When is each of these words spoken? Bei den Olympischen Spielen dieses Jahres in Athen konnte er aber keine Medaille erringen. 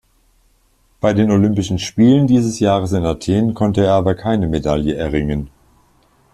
Bei 0.99 1.13
den 1.13 1.29
Olympischen 1.29 1.77
Spielen 1.77 2.25
dieses 2.25 2.57
Jahres 2.59 2.91
in 2.93 3.05
Athen 3.05 3.53
konnte 3.53 3.85
er 3.85 3.93
aber 3.93 4.15
keine 4.15 4.47
Medaille 4.47 4.95
erringen. 4.95 5.51